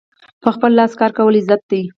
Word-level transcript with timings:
په 0.43 0.49
خپل 0.55 0.71
لاس 0.79 0.91
کار 0.99 1.11
کول 1.17 1.33
عزت 1.39 1.61
دی. 1.71 1.81